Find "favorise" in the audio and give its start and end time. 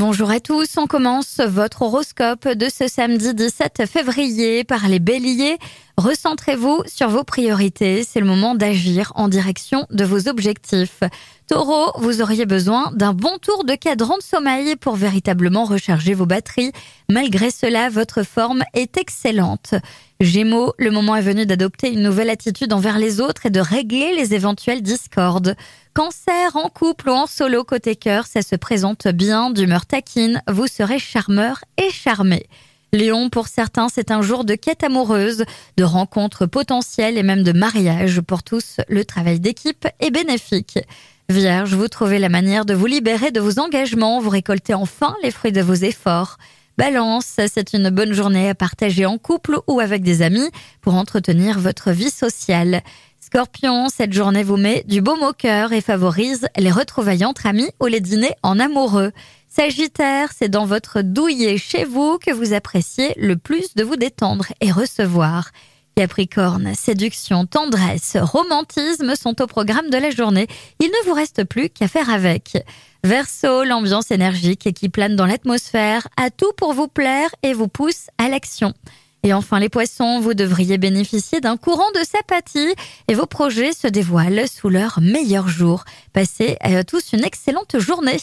55.82-56.48